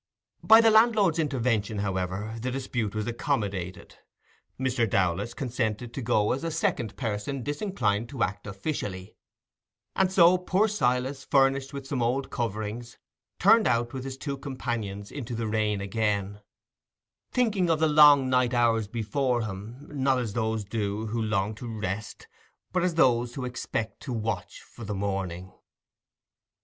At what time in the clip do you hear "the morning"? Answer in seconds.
24.83-25.51